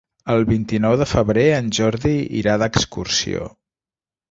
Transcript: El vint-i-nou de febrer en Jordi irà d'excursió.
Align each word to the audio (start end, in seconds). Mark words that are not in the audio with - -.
El 0.35 0.45
vint-i-nou 0.51 0.95
de 1.01 1.07
febrer 1.11 1.43
en 1.59 1.69
Jordi 1.81 2.15
irà 2.41 2.57
d'excursió. 2.65 3.49